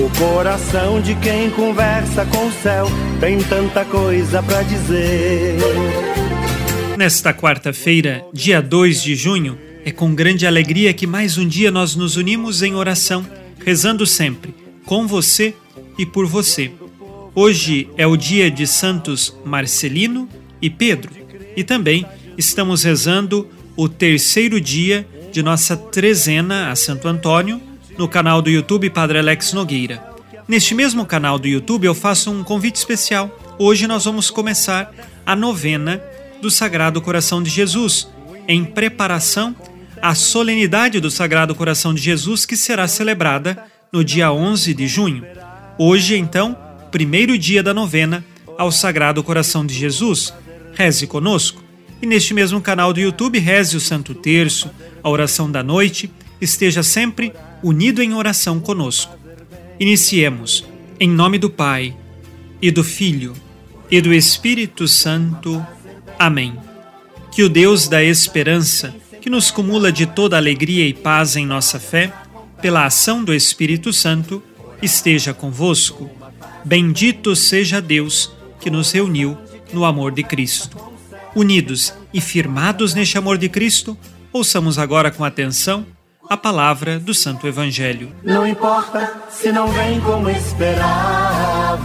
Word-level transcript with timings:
O 0.00 0.08
coração 0.18 0.98
de 1.02 1.14
quem 1.16 1.50
conversa 1.50 2.24
com 2.24 2.46
o 2.46 2.52
céu 2.62 2.86
tem 3.20 3.38
tanta 3.38 3.84
coisa 3.84 4.42
para 4.42 4.62
dizer. 4.62 5.58
Nesta 6.96 7.34
quarta-feira, 7.34 8.24
dia 8.32 8.62
2 8.62 9.02
de 9.02 9.14
junho, 9.14 9.58
é 9.84 9.90
com 9.90 10.14
grande 10.14 10.46
alegria 10.46 10.94
que 10.94 11.06
mais 11.06 11.36
um 11.36 11.46
dia 11.46 11.70
nós 11.70 11.94
nos 11.94 12.16
unimos 12.16 12.62
em 12.62 12.74
oração, 12.74 13.26
rezando 13.62 14.06
sempre 14.06 14.54
com 14.86 15.06
você 15.06 15.54
e 15.98 16.06
por 16.06 16.24
você. 16.24 16.72
Hoje 17.34 17.90
é 17.94 18.06
o 18.06 18.16
dia 18.16 18.50
de 18.50 18.66
Santos 18.66 19.36
Marcelino 19.44 20.26
e 20.62 20.70
Pedro, 20.70 21.12
e 21.54 21.62
também 21.62 22.06
estamos 22.38 22.84
rezando 22.84 23.46
o 23.76 23.86
terceiro 23.86 24.58
dia 24.58 25.06
de 25.30 25.42
nossa 25.42 25.76
trezena 25.76 26.70
a 26.70 26.74
Santo 26.74 27.06
Antônio 27.06 27.60
no 28.00 28.08
canal 28.08 28.40
do 28.40 28.48
YouTube 28.48 28.88
Padre 28.88 29.18
Alex 29.18 29.52
Nogueira. 29.52 30.02
Neste 30.48 30.74
mesmo 30.74 31.04
canal 31.04 31.38
do 31.38 31.46
YouTube 31.46 31.84
eu 31.84 31.94
faço 31.94 32.30
um 32.30 32.42
convite 32.42 32.76
especial. 32.76 33.38
Hoje 33.58 33.86
nós 33.86 34.06
vamos 34.06 34.30
começar 34.30 34.90
a 35.26 35.36
novena 35.36 36.02
do 36.40 36.50
Sagrado 36.50 37.02
Coração 37.02 37.42
de 37.42 37.50
Jesus, 37.50 38.08
em 38.48 38.64
preparação 38.64 39.54
à 40.00 40.14
solenidade 40.14 40.98
do 40.98 41.10
Sagrado 41.10 41.54
Coração 41.54 41.92
de 41.92 42.00
Jesus 42.00 42.46
que 42.46 42.56
será 42.56 42.88
celebrada 42.88 43.64
no 43.92 44.02
dia 44.02 44.32
11 44.32 44.72
de 44.72 44.88
junho. 44.88 45.22
Hoje, 45.78 46.16
então, 46.16 46.56
primeiro 46.90 47.36
dia 47.36 47.62
da 47.62 47.74
novena 47.74 48.24
ao 48.56 48.72
Sagrado 48.72 49.22
Coração 49.22 49.66
de 49.66 49.74
Jesus. 49.74 50.32
Reze 50.72 51.06
conosco. 51.06 51.62
E 52.00 52.06
neste 52.06 52.32
mesmo 52.32 52.62
canal 52.62 52.94
do 52.94 53.00
YouTube, 53.00 53.38
reze 53.38 53.76
o 53.76 53.80
Santo 53.80 54.14
Terço, 54.14 54.70
a 55.02 55.10
oração 55.10 55.50
da 55.52 55.62
noite, 55.62 56.10
esteja 56.40 56.82
sempre 56.82 57.34
unido 57.62 58.02
em 58.02 58.14
oração 58.14 58.60
conosco. 58.60 59.16
Iniciemos. 59.78 60.64
Em 60.98 61.08
nome 61.08 61.38
do 61.38 61.48
Pai, 61.48 61.96
e 62.60 62.70
do 62.70 62.84
Filho, 62.84 63.34
e 63.90 64.00
do 64.00 64.12
Espírito 64.12 64.86
Santo. 64.86 65.64
Amém. 66.18 66.56
Que 67.32 67.42
o 67.42 67.48
Deus 67.48 67.88
da 67.88 68.02
esperança, 68.02 68.94
que 69.20 69.30
nos 69.30 69.50
cumula 69.50 69.90
de 69.90 70.04
toda 70.04 70.36
alegria 70.36 70.86
e 70.86 70.92
paz 70.92 71.36
em 71.36 71.46
nossa 71.46 71.80
fé, 71.80 72.12
pela 72.60 72.84
ação 72.84 73.24
do 73.24 73.32
Espírito 73.32 73.92
Santo, 73.92 74.42
esteja 74.82 75.32
convosco. 75.32 76.10
Bendito 76.64 77.34
seja 77.34 77.80
Deus 77.80 78.30
que 78.60 78.70
nos 78.70 78.92
reuniu 78.92 79.38
no 79.72 79.84
amor 79.84 80.12
de 80.12 80.22
Cristo. 80.22 80.76
Unidos 81.34 81.94
e 82.12 82.20
firmados 82.20 82.92
neste 82.92 83.16
amor 83.16 83.38
de 83.38 83.48
Cristo, 83.48 83.96
ouçamos 84.32 84.78
agora 84.78 85.10
com 85.10 85.24
atenção 85.24 85.86
a 86.30 86.36
palavra 86.36 87.00
do 87.00 87.12
Santo 87.12 87.48
Evangelho. 87.48 88.12
Não 88.22 88.46
importa 88.46 89.24
se 89.28 89.50
não 89.50 89.66
vem 89.66 90.00
como 90.00 90.30
esperava, 90.30 91.80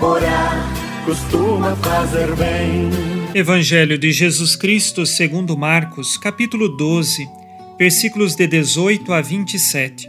orar 0.00 0.72
costuma 1.04 1.74
fazer 1.74 2.36
bem. 2.36 2.88
Evangelho 3.34 3.98
de 3.98 4.12
Jesus 4.12 4.54
Cristo 4.54 5.04
segundo 5.04 5.58
Marcos, 5.58 6.16
capítulo 6.16 6.68
12 6.68 7.28
versículos 7.76 8.36
de 8.36 8.46
18 8.46 9.12
a 9.12 9.20
27. 9.20 10.08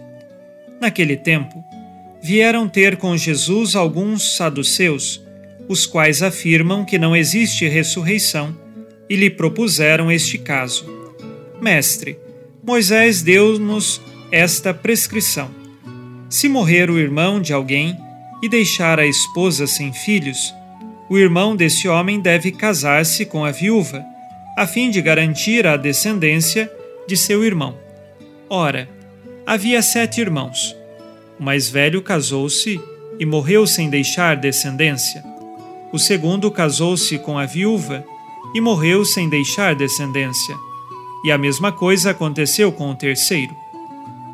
Naquele 0.80 1.18
tempo, 1.18 1.66
vieram 2.22 2.70
ter 2.70 2.98
com 2.98 3.18
Jesus 3.18 3.76
alguns 3.76 4.38
saduceus, 4.38 5.26
os 5.68 5.88
quais 5.88 6.22
afirmam 6.22 6.86
que 6.86 7.00
não 7.00 7.16
existe 7.16 7.68
ressurreição, 7.68 8.56
e 9.10 9.16
lhe 9.16 9.30
propuseram 9.32 10.12
este 10.12 10.38
caso: 10.38 10.86
Mestre, 11.60 12.27
Moisés 12.68 13.22
deu-nos 13.22 14.02
esta 14.30 14.74
prescrição: 14.74 15.50
se 16.30 16.50
morrer 16.50 16.90
o 16.90 17.00
irmão 17.00 17.40
de 17.40 17.54
alguém 17.54 17.98
e 18.44 18.50
deixar 18.50 19.00
a 19.00 19.08
esposa 19.08 19.66
sem 19.66 19.94
filhos, 19.94 20.54
o 21.10 21.18
irmão 21.18 21.56
desse 21.56 21.88
homem 21.88 22.20
deve 22.20 22.52
casar-se 22.52 23.26
com 23.26 23.46
a 23.46 23.52
viúva, 23.52 24.04
a 24.58 24.68
fim 24.68 24.90
de 24.90 25.02
garantir 25.02 25.66
a 25.66 25.78
descendência 25.78 26.70
de 27.08 27.16
seu 27.16 27.42
irmão. 27.46 27.78
Ora, 28.50 28.90
havia 29.46 29.82
sete 29.82 30.20
irmãos. 30.20 30.76
O 31.40 31.44
mais 31.44 31.70
velho 31.70 32.02
casou-se 32.02 32.82
e 33.18 33.26
morreu 33.26 33.66
sem 33.66 33.90
deixar 33.90 34.36
descendência. 34.36 35.24
O 35.94 35.98
segundo 35.98 36.52
casou-se 36.52 37.18
com 37.20 37.40
a 37.40 37.46
viúva 37.46 38.04
e 38.54 38.60
morreu 38.60 39.06
sem 39.06 39.30
deixar 39.30 39.74
descendência. 39.74 40.67
E 41.24 41.32
a 41.32 41.38
mesma 41.38 41.72
coisa 41.72 42.12
aconteceu 42.12 42.72
com 42.72 42.92
o 42.92 42.96
terceiro. 42.96 43.56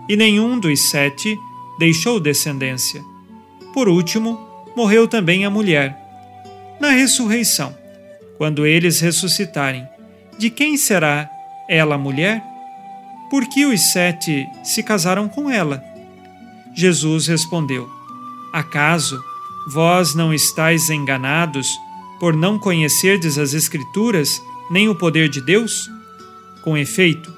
E 0.08 0.16
nenhum 0.16 0.60
dos 0.60 0.90
sete 0.90 1.38
deixou 1.80 2.20
descendência. 2.20 3.04
Por 3.74 3.88
último, 3.88 4.40
morreu 4.76 5.08
também 5.08 5.46
a 5.46 5.50
mulher. 5.50 5.98
Na 6.80 6.90
ressurreição, 6.90 7.76
quando 8.38 8.66
eles 8.66 9.00
ressuscitarem, 9.00 9.88
de 10.38 10.50
quem 10.50 10.78
será 10.78 11.30
ela 11.70 11.98
mulher? 11.98 12.44
por 13.34 13.48
que 13.48 13.66
os 13.66 13.92
sete 13.92 14.48
se 14.64 14.84
casaram 14.84 15.28
com 15.28 15.50
ela? 15.50 15.84
Jesus 16.76 17.26
respondeu: 17.26 17.90
Acaso 18.54 19.20
vós 19.74 20.14
não 20.14 20.32
estáis 20.32 20.88
enganados 20.92 21.68
por 22.20 22.36
não 22.36 22.60
conhecerdes 22.60 23.40
as 23.40 23.56
Escrituras 23.56 24.40
nem 24.70 24.88
o 24.88 24.94
poder 24.94 25.30
de 25.30 25.42
Deus? 25.42 25.90
Com 26.64 26.78
efeito, 26.78 27.34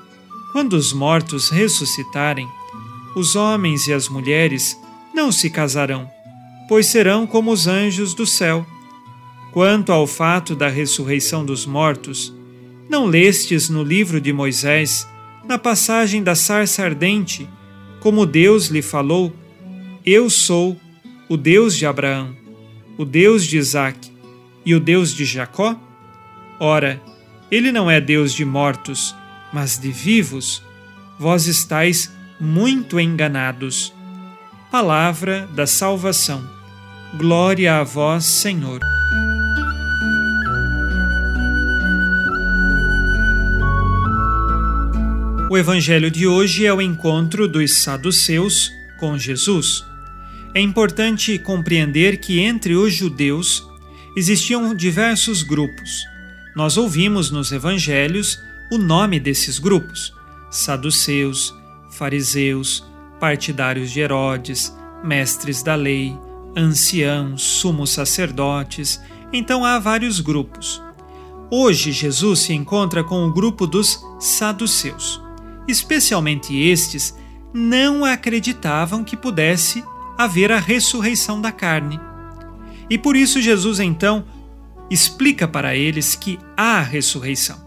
quando 0.52 0.74
os 0.74 0.94
mortos 0.94 1.50
ressuscitarem, 1.50 2.48
os 3.16 3.36
homens 3.36 3.88
e 3.88 3.94
as 3.94 4.08
mulheres 4.08 4.80
não 5.14 5.32
se 5.32 5.50
casarão, 5.50 6.10
pois 6.68 6.86
serão 6.86 7.26
como 7.26 7.52
os 7.52 7.68
anjos 7.68 8.14
do 8.14 8.26
céu. 8.26 8.66
Quanto 9.52 9.92
ao 9.92 10.06
fato 10.06 10.56
da 10.56 10.68
ressurreição 10.68 11.46
dos 11.46 11.66
mortos, 11.66 12.34
não 12.90 13.06
lestes 13.06 13.70
no 13.70 13.84
livro 13.84 14.22
de 14.22 14.32
Moisés 14.32 15.08
na 15.48 15.58
passagem 15.58 16.22
da 16.22 16.36
sarça 16.36 16.84
ardente, 16.84 17.48
como 18.00 18.26
Deus 18.26 18.68
lhe 18.68 18.82
falou: 18.82 19.34
Eu 20.06 20.30
sou 20.30 20.80
o 21.28 21.38
Deus 21.38 21.76
de 21.76 21.86
Abraão, 21.86 22.36
o 22.98 23.06
Deus 23.06 23.46
de 23.46 23.58
Isaque 23.58 24.12
e 24.66 24.76
o 24.76 24.80
Deus 24.80 25.14
de 25.14 25.26
Jacó? 25.26 25.76
Ora, 26.60 27.02
ele 27.52 27.72
não 27.72 27.90
é 27.90 28.02
Deus 28.02 28.34
de 28.34 28.44
mortos, 28.44 29.16
mas 29.54 29.78
de 29.78 29.92
vivos. 29.92 30.62
Vós 31.20 31.48
estáis 31.48 32.12
muito 32.40 33.00
enganados. 33.00 33.94
Palavra 34.72 35.48
da 35.54 35.66
salvação. 35.66 36.44
Glória 37.18 37.80
a 37.80 37.84
vós, 37.84 38.26
Senhor. 38.26 38.80
O 45.50 45.58
evangelho 45.58 46.12
de 46.12 46.28
hoje 46.28 46.66
é 46.66 46.74
o 46.74 46.82
encontro 46.82 47.48
dos 47.48 47.76
saduceus 47.76 48.70
com 49.00 49.18
Jesus. 49.18 49.86
É 50.54 50.60
importante 50.60 51.38
compreender 51.40 52.18
que 52.18 52.40
entre 52.40 52.76
os 52.76 52.94
judeus 52.94 53.66
existiam 54.18 54.76
diversos 54.76 55.44
grupos. 55.44 56.15
Nós 56.56 56.78
ouvimos 56.78 57.30
nos 57.30 57.52
evangelhos 57.52 58.40
o 58.72 58.78
nome 58.78 59.20
desses 59.20 59.60
grupos: 59.60 60.14
saduceus, 60.50 61.54
fariseus, 61.92 62.86
partidários 63.20 63.92
de 63.92 64.00
Herodes, 64.00 64.76
mestres 65.04 65.62
da 65.62 65.76
lei, 65.76 66.18
anciãos, 66.56 67.42
sumos 67.42 67.92
sacerdotes. 67.92 69.02
Então 69.34 69.66
há 69.66 69.78
vários 69.80 70.20
grupos. 70.20 70.82
Hoje 71.52 71.92
Jesus 71.92 72.40
se 72.40 72.54
encontra 72.54 73.04
com 73.04 73.26
o 73.26 73.34
grupo 73.34 73.68
dos 73.68 74.00
saduceus 74.20 75.26
especialmente 75.68 76.56
estes, 76.56 77.16
não 77.54 78.04
acreditavam 78.04 79.04
que 79.04 79.18
pudesse 79.18 79.84
haver 80.18 80.52
a 80.52 80.60
ressurreição 80.60 81.42
da 81.42 81.52
carne. 81.52 82.00
E 82.90 82.98
por 82.98 83.16
isso 83.16 83.42
Jesus 83.42 83.80
então 83.80 84.26
explica 84.90 85.48
para 85.48 85.76
eles 85.76 86.16
que 86.16 86.40
há 86.56 86.82
ressurreição. 86.82 87.64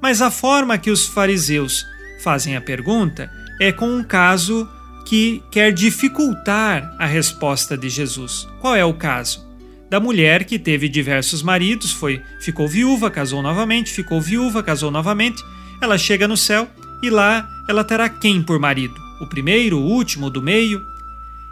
Mas 0.00 0.22
a 0.22 0.30
forma 0.30 0.78
que 0.78 0.90
os 0.90 1.06
fariseus 1.06 1.84
fazem 2.22 2.56
a 2.56 2.60
pergunta 2.60 3.30
é 3.60 3.72
com 3.72 3.88
um 3.88 4.02
caso 4.02 4.68
que 5.06 5.42
quer 5.50 5.72
dificultar 5.72 6.94
a 6.98 7.06
resposta 7.06 7.76
de 7.76 7.88
Jesus. 7.88 8.46
Qual 8.60 8.76
é 8.76 8.84
o 8.84 8.94
caso? 8.94 9.48
Da 9.88 9.98
mulher 9.98 10.44
que 10.44 10.58
teve 10.58 10.86
diversos 10.88 11.42
maridos, 11.42 11.90
foi, 11.90 12.22
ficou 12.40 12.68
viúva, 12.68 13.10
casou 13.10 13.42
novamente, 13.42 13.90
ficou 13.90 14.20
viúva, 14.20 14.62
casou 14.62 14.90
novamente. 14.90 15.42
Ela 15.80 15.96
chega 15.96 16.28
no 16.28 16.36
céu 16.36 16.68
e 17.02 17.08
lá 17.08 17.48
ela 17.68 17.82
terá 17.82 18.08
quem 18.08 18.42
por 18.42 18.58
marido? 18.58 18.94
O 19.20 19.26
primeiro, 19.26 19.78
o 19.78 19.84
último, 19.84 20.28
do 20.28 20.42
meio? 20.42 20.80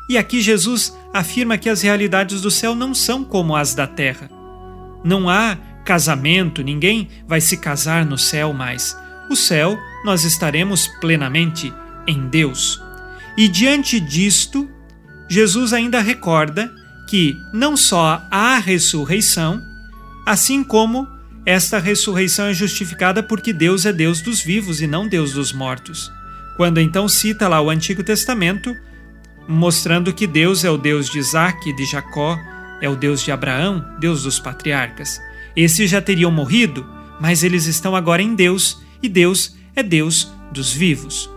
E 0.09 0.19
aqui 0.19 0.41
Jesus 0.41 0.97
afirma 1.15 1.57
que 1.57 1.69
as 1.69 1.81
realidades 1.81 2.43
do 2.43 2.51
céu 2.51 2.75
não 2.75 2.95
são 2.95 3.25
como 3.25 3.57
as 3.57 3.75
da 3.75 3.87
terra. 3.87 4.36
Não 5.07 5.31
há 5.31 5.57
casamento, 5.85 6.65
ninguém 6.65 7.09
vai 7.29 7.41
se 7.41 7.57
casar 7.59 8.05
no 8.05 8.19
céu 8.19 8.53
mais. 8.53 8.99
O 9.31 9.37
céu, 9.37 9.79
nós 10.05 10.25
estaremos 10.25 10.89
plenamente 11.01 11.73
em 12.09 12.27
Deus. 12.27 12.83
E 13.39 13.47
diante 13.47 14.01
disto, 14.01 14.69
Jesus 15.29 15.73
ainda 15.73 16.01
recorda 16.01 16.73
que 17.09 17.37
não 17.55 17.77
só 17.77 18.27
há 18.33 18.59
ressurreição, 18.59 19.63
assim 20.27 20.65
como 20.65 21.07
esta 21.47 21.79
ressurreição 21.79 22.47
é 22.47 22.55
justificada 22.55 23.23
porque 23.23 23.53
Deus 23.53 23.87
é 23.87 23.93
Deus 23.93 24.21
dos 24.21 24.41
vivos 24.41 24.83
e 24.83 24.89
não 24.89 25.07
Deus 25.07 25.35
dos 25.35 25.53
mortos. 25.53 26.11
Quando 26.57 26.81
então 26.81 27.09
cita 27.09 27.47
lá 27.47 27.61
o 27.61 27.71
Antigo 27.71 28.03
Testamento, 28.03 28.75
mostrando 29.47 30.13
que 30.13 30.27
Deus 30.27 30.65
é 30.65 30.71
o 30.71 30.77
Deus 30.77 31.09
de 31.09 31.21
Isaac, 31.21 31.73
de 31.73 31.85
Jacó, 31.85 32.37
é 32.81 32.89
o 32.89 32.97
Deus 32.97 33.23
de 33.23 33.33
Abraão, 33.33 33.85
Deus 33.99 34.23
dos 34.23 34.39
patriarcas. 34.39 35.21
Esses 35.55 35.91
já 35.91 36.01
teriam 36.01 36.31
morrido, 36.31 36.87
mas 37.21 37.43
eles 37.43 37.67
estão 37.67 37.97
agora 37.97 38.23
em 38.23 38.35
Deus 38.35 38.83
e 39.03 39.09
Deus 39.09 39.57
é 39.75 39.83
Deus 39.83 40.31
dos 40.53 40.73
vivos. 40.73 41.31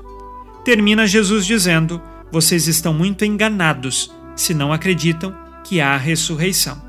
Termina 0.64 1.08
Jesus 1.08 1.46
dizendo: 1.46 2.02
Vocês 2.32 2.68
estão 2.68 2.94
muito 2.94 3.24
enganados 3.24 4.12
se 4.36 4.54
não 4.54 4.72
acreditam 4.74 5.36
que 5.64 5.82
há 5.82 5.96
ressurreição. 5.98 6.82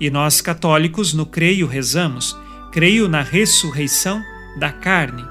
E 0.00 0.10
nós 0.10 0.40
católicos 0.40 1.14
no 1.14 1.26
creio 1.26 1.66
rezamos: 1.66 2.36
creio 2.72 3.08
na 3.08 3.22
ressurreição 3.22 4.22
da 4.58 4.72
carne. 4.72 5.24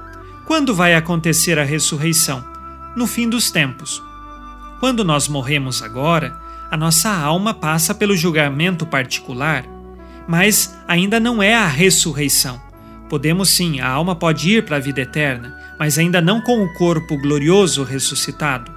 Quando 0.46 0.74
vai 0.74 0.94
acontecer 0.94 1.58
a 1.58 1.64
ressurreição? 1.64 2.44
No 2.96 3.06
fim 3.06 3.28
dos 3.28 3.50
tempos. 3.50 4.02
Quando 4.80 5.04
nós 5.04 5.28
morremos 5.28 5.82
agora, 5.82 6.38
a 6.74 6.76
nossa 6.76 7.08
alma 7.08 7.54
passa 7.54 7.94
pelo 7.94 8.16
julgamento 8.16 8.84
particular, 8.84 9.64
mas 10.26 10.76
ainda 10.88 11.20
não 11.20 11.40
é 11.40 11.54
a 11.54 11.68
ressurreição. 11.68 12.60
Podemos 13.08 13.50
sim, 13.50 13.78
a 13.78 13.88
alma 13.88 14.16
pode 14.16 14.50
ir 14.50 14.64
para 14.64 14.78
a 14.78 14.80
vida 14.80 15.02
eterna, 15.02 15.56
mas 15.78 16.00
ainda 16.00 16.20
não 16.20 16.40
com 16.40 16.64
o 16.64 16.74
corpo 16.74 17.16
glorioso 17.16 17.84
ressuscitado. 17.84 18.72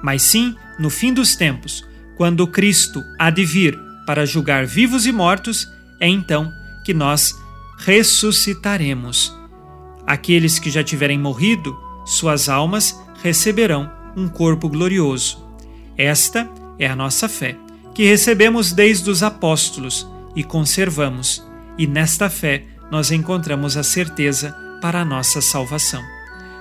Mas 0.00 0.22
sim, 0.22 0.54
no 0.78 0.88
fim 0.88 1.12
dos 1.12 1.34
tempos, 1.34 1.84
quando 2.16 2.46
Cristo 2.46 3.02
há 3.18 3.28
de 3.28 3.44
vir 3.44 3.76
para 4.06 4.24
julgar 4.24 4.64
vivos 4.64 5.04
e 5.04 5.10
mortos, 5.10 5.66
é 5.98 6.06
então 6.06 6.48
que 6.84 6.94
nós 6.94 7.36
ressuscitaremos. 7.78 9.36
Aqueles 10.06 10.60
que 10.60 10.70
já 10.70 10.84
tiverem 10.84 11.18
morrido, 11.18 11.76
suas 12.06 12.48
almas 12.48 12.96
receberão 13.20 13.90
um 14.16 14.28
corpo 14.28 14.68
glorioso. 14.68 15.44
Esta 15.98 16.48
é 16.78 16.86
a 16.86 16.96
nossa 16.96 17.28
fé, 17.28 17.56
que 17.94 18.04
recebemos 18.04 18.72
desde 18.72 19.10
os 19.10 19.22
apóstolos 19.22 20.06
e 20.34 20.42
conservamos, 20.42 21.46
e 21.78 21.86
nesta 21.86 22.30
fé 22.30 22.64
nós 22.90 23.10
encontramos 23.10 23.76
a 23.76 23.82
certeza 23.82 24.54
para 24.80 25.00
a 25.00 25.04
nossa 25.04 25.40
salvação. 25.40 26.02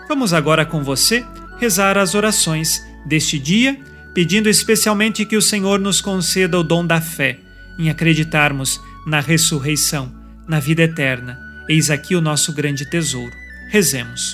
Vamos 0.07 0.33
agora 0.33 0.65
com 0.65 0.83
você 0.83 1.25
rezar 1.59 1.97
as 1.97 2.15
orações 2.15 2.81
deste 3.05 3.39
dia, 3.39 3.79
pedindo 4.13 4.49
especialmente 4.49 5.25
que 5.25 5.37
o 5.37 5.41
Senhor 5.41 5.79
nos 5.79 6.01
conceda 6.01 6.59
o 6.59 6.63
dom 6.63 6.85
da 6.85 6.99
fé, 6.99 7.39
em 7.79 7.89
acreditarmos 7.89 8.81
na 9.05 9.19
ressurreição, 9.19 10.11
na 10.47 10.59
vida 10.59 10.83
eterna. 10.83 11.39
Eis 11.69 11.89
aqui 11.89 12.15
o 12.15 12.21
nosso 12.21 12.53
grande 12.53 12.89
tesouro. 12.89 13.31
Rezemos. 13.69 14.33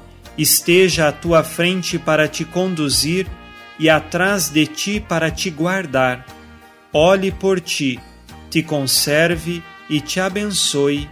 esteja 0.37 1.07
à 1.07 1.11
tua 1.11 1.43
frente 1.43 1.99
para 1.99 2.27
te 2.27 2.45
conduzir 2.45 3.27
e 3.77 3.89
atrás 3.89 4.49
de 4.49 4.65
ti 4.65 4.99
para 4.99 5.31
te 5.31 5.49
guardar. 5.49 6.25
Olhe 6.93 7.31
por 7.31 7.59
ti, 7.59 7.99
te 8.49 8.61
conserve 8.61 9.63
e 9.89 9.99
te 9.99 10.19
abençoe. 10.19 11.09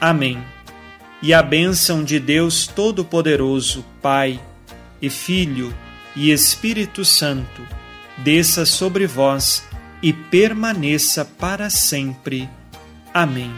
Amém. 0.00 0.42
E 1.22 1.34
a 1.34 1.42
bênção 1.42 2.04
de 2.04 2.18
Deus 2.18 2.66
Todo-Poderoso, 2.66 3.84
Pai 4.00 4.40
e 5.00 5.10
Filho 5.10 5.74
e 6.14 6.30
Espírito 6.30 7.04
Santo, 7.04 7.62
desça 8.18 8.64
sobre 8.66 9.06
vós 9.06 9.64
e 10.02 10.12
permaneça 10.12 11.24
para 11.24 11.70
sempre. 11.70 12.48
Amém. 13.12 13.52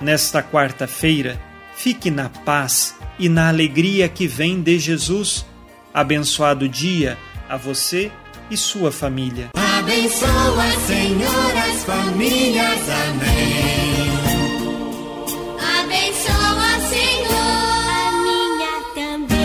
Nesta 0.00 0.42
quarta-feira, 0.42 1.40
fique 1.74 2.10
na 2.10 2.28
paz 2.28 2.95
e 3.18 3.28
na 3.28 3.48
alegria 3.48 4.08
que 4.08 4.26
vem 4.26 4.60
de 4.60 4.78
Jesus. 4.78 5.44
Abençoado 5.92 6.68
dia 6.68 7.16
a 7.48 7.56
você 7.56 8.10
e 8.50 8.56
sua 8.56 8.92
família. 8.92 9.50
Abençoa, 9.54 10.70
Senhor, 10.86 11.56
as 11.56 11.84
famílias. 11.84 12.80
Amém. 13.08 14.06
Abençoa, 15.80 16.80
Senhor, 16.88 17.88
a 17.88 18.12
minha 18.22 18.74
também. 18.94 19.36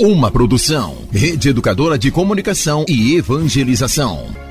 Uma 0.00 0.30
produção, 0.30 0.98
Rede 1.12 1.48
Educadora 1.48 1.98
de 1.98 2.10
Comunicação 2.10 2.84
e 2.88 3.16
Evangelização. 3.16 4.47